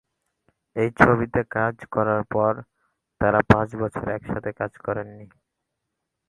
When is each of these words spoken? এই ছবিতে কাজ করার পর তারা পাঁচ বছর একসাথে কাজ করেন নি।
এই 0.75 0.89
ছবিতে 0.99 1.41
কাজ 1.55 1.75
করার 1.93 2.21
পর 2.33 2.53
তারা 3.21 3.39
পাঁচ 3.51 3.69
বছর 3.81 4.05
একসাথে 4.17 4.51
কাজ 4.59 4.71
করেন 4.85 5.07
নি। 5.17 5.25